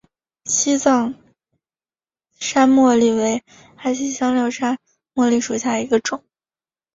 [0.45, 1.13] 西藏
[2.39, 3.43] 山茉莉为
[3.75, 4.79] 安息香科山
[5.13, 6.23] 茉莉属下的一个种。